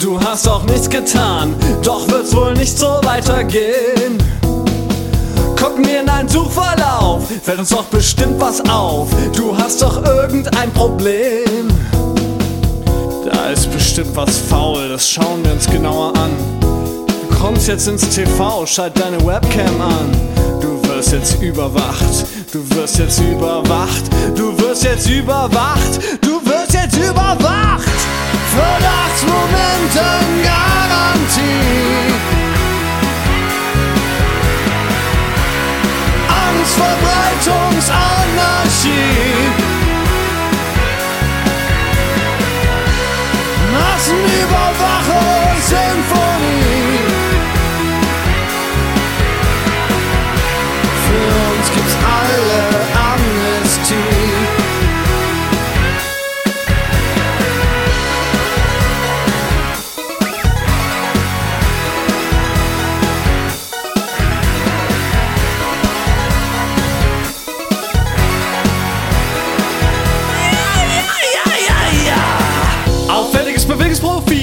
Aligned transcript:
du 0.00 0.18
hast 0.20 0.48
auch 0.48 0.64
nichts 0.64 0.88
getan, 0.88 1.54
doch 1.82 2.08
wird's 2.08 2.34
wohl 2.34 2.54
nicht 2.54 2.78
so 2.78 3.00
weitergehen. 3.02 4.18
Guck 5.56 5.78
mir 5.78 6.00
in 6.00 6.06
deinen 6.06 6.28
Suchverlauf, 6.28 7.24
fällt 7.42 7.58
uns 7.58 7.68
doch 7.68 7.84
bestimmt 7.84 8.40
was 8.40 8.60
auf. 8.68 9.08
Du 9.36 9.56
hast 9.56 9.82
doch 9.82 10.04
irgendein 10.04 10.70
Problem. 10.72 11.68
Da 13.30 13.50
ist 13.50 13.70
bestimmt 13.70 14.16
was 14.16 14.38
faul, 14.38 14.88
das 14.88 15.08
schauen 15.08 15.44
wir 15.44 15.52
uns 15.52 15.66
genauer 15.66 16.16
an. 16.16 16.30
Du 16.60 17.36
kommst 17.36 17.68
jetzt 17.68 17.86
ins 17.86 18.08
TV, 18.08 18.64
schalt 18.66 18.98
deine 18.98 19.18
Webcam 19.24 19.80
an. 19.80 20.10
Du 20.60 20.80
wirst 20.88 21.12
jetzt 21.12 21.42
überwacht, 21.42 22.26
du 22.52 22.76
wirst 22.76 22.98
jetzt 22.98 23.20
überwacht, 23.20 24.04
du 24.34 24.58
wirst 24.58 24.84
jetzt 24.84 25.08
überwacht, 25.08 26.00
ti. 38.82 39.39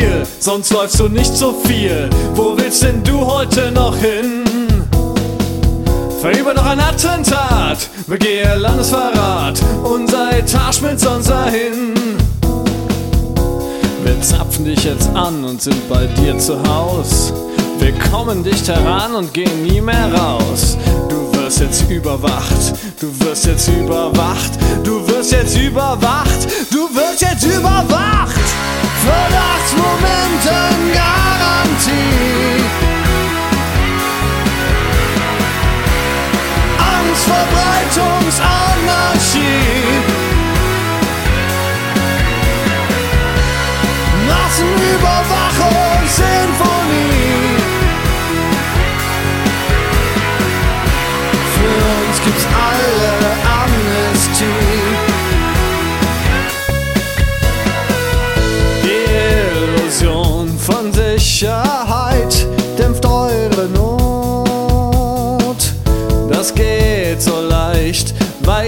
Bewegungsprofil, 0.00 0.26
sonst 0.38 0.72
läufst 0.72 1.00
du 1.00 1.08
nicht 1.08 1.36
so 1.36 1.52
viel. 1.64 2.08
Wo 2.34 2.56
willst 2.56 2.82
denn 2.82 3.02
du 3.04 3.20
heute 3.20 3.70
noch 3.70 3.96
hin? 3.96 4.44
Verübe 6.20 6.54
noch 6.54 6.66
ein 6.66 6.80
Attentat, 6.80 7.88
begehe 8.06 8.54
Landesverrat 8.56 9.60
und 9.82 10.10
sei 10.10 10.42
Taschmilz 10.42 11.06
unser 11.06 11.46
hin. 11.46 11.94
Wir 14.04 14.20
zapfen 14.20 14.64
dich 14.64 14.84
jetzt 14.84 15.08
an 15.14 15.44
und 15.44 15.62
sind 15.62 15.88
bei 15.88 16.06
dir 16.06 16.38
zu 16.38 16.62
Haus. 16.68 17.32
Wir 17.78 17.92
kommen 18.10 18.44
dicht 18.44 18.68
heran 18.68 19.14
und 19.14 19.32
gehen 19.32 19.62
nie 19.62 19.80
mehr 19.80 20.12
raus. 20.12 20.76
Du 21.08 21.32
wirst 21.38 21.60
jetzt 21.60 21.90
überwacht, 21.90 22.74
du 23.00 23.08
wirst 23.20 23.46
jetzt 23.46 23.68
überwacht, 23.68 24.52
du 24.84 25.06
wirst 25.08 25.32
jetzt 25.32 25.56
überwacht, 25.56 26.46
du 26.70 26.94
wirst 26.94 27.22
jetzt 27.22 27.46
überwacht. 27.46 28.36
Verdachtsmomenten 29.00 29.69
bright 37.48 38.19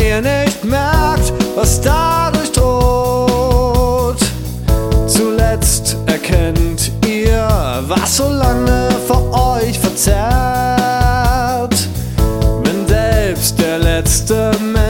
ihr 0.02 0.20
nicht 0.20 0.64
merkt, 0.64 1.32
was 1.54 1.80
dadurch 1.80 2.50
droht. 2.52 4.18
Zuletzt 5.06 5.96
erkennt 6.06 6.90
ihr, 7.06 7.48
was 7.86 8.16
so 8.16 8.28
lange 8.28 8.88
vor 9.06 9.56
euch 9.56 9.78
verzerrt. 9.78 10.18
Wenn 12.64 12.86
selbst 12.86 13.58
der 13.58 13.78
letzte 13.78 14.50
Mensch 14.60 14.81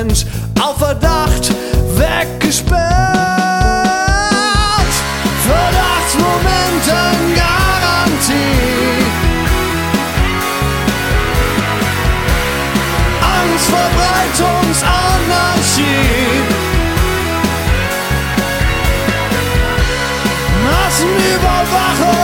bajo. 21.73 22.22